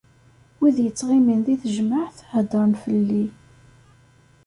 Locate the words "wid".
0.59-0.77